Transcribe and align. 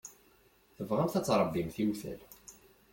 Tebɣamt 0.75 1.17
ad 1.19 1.25
tṛebbimt 1.25 1.77
iwtal. 1.83 2.19